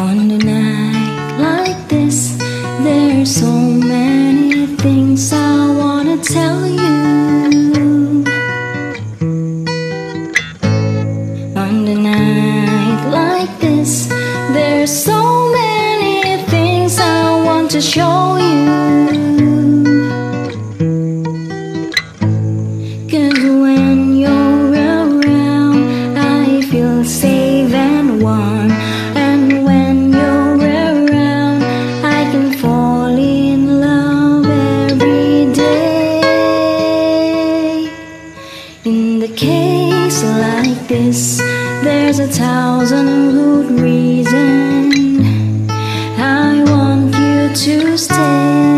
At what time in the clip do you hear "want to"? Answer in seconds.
17.44-17.82